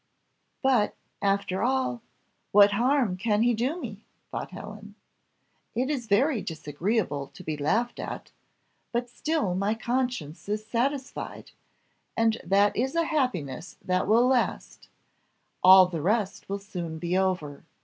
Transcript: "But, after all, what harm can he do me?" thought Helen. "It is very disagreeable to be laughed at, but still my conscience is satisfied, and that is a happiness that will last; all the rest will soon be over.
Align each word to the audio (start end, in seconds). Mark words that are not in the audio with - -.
"But, 0.63 0.95
after 1.21 1.61
all, 1.61 2.01
what 2.51 2.71
harm 2.71 3.17
can 3.17 3.43
he 3.43 3.53
do 3.53 3.79
me?" 3.79 4.03
thought 4.31 4.49
Helen. 4.49 4.95
"It 5.75 5.91
is 5.91 6.07
very 6.07 6.41
disagreeable 6.41 7.27
to 7.27 7.43
be 7.43 7.55
laughed 7.55 7.99
at, 7.99 8.31
but 8.91 9.11
still 9.11 9.53
my 9.53 9.75
conscience 9.75 10.49
is 10.49 10.65
satisfied, 10.65 11.51
and 12.17 12.41
that 12.43 12.75
is 12.75 12.95
a 12.95 13.05
happiness 13.05 13.77
that 13.85 14.07
will 14.07 14.25
last; 14.25 14.89
all 15.63 15.85
the 15.85 16.01
rest 16.01 16.49
will 16.49 16.57
soon 16.57 16.97
be 16.97 17.15
over. 17.15 17.63